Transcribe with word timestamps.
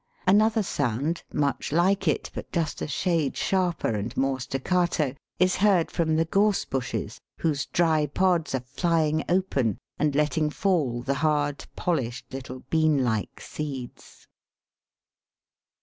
Another 0.25 0.63
sound, 0.63 1.21
much 1.31 1.71
like 1.71 2.07
it 2.07 2.31
but 2.33 2.51
just 2.51 2.81
a 2.81 2.87
shade 2.87 3.37
sharper 3.37 3.89
and 3.89 4.17
more 4.17 4.39
staccato, 4.39 5.13
is 5.37 5.57
heard 5.57 5.91
from 5.91 6.15
the 6.15 6.25
Gorse 6.25 6.65
bushes, 6.65 7.21
whose 7.37 7.67
dry 7.67 8.07
pods 8.07 8.55
are 8.55 8.61
flying 8.65 9.23
open 9.29 9.77
and 9.99 10.15
letting 10.15 10.49
fall 10.49 11.03
the 11.03 11.13
hard, 11.21 11.67
polished, 11.75 12.33
little 12.33 12.61
bean 12.71 13.03
like 13.03 13.39
seeds. 13.39 14.27